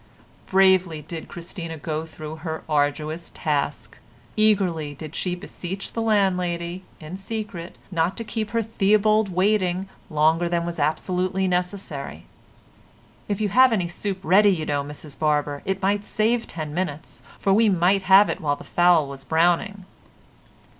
[0.49, 3.99] Bravely did Christina go through her arduous task.
[4.35, 10.49] Eagerly did she beseech the landlady, in secret, not to keep her Theobald waiting longer
[10.49, 12.25] than was absolutely necessary.
[13.27, 17.21] "If you have any soup ready, you know, Mrs Barber, it might save ten minutes,
[17.37, 19.85] for we might have it while the fowl was browning."